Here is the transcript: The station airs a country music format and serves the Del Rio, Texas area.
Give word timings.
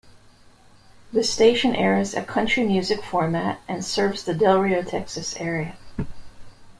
The 1.13 1.23
station 1.23 1.75
airs 1.75 2.15
a 2.15 2.23
country 2.23 2.65
music 2.65 3.03
format 3.03 3.59
and 3.67 3.85
serves 3.85 4.23
the 4.23 4.33
Del 4.33 4.57
Rio, 4.59 4.81
Texas 4.81 5.35
area. 5.37 5.77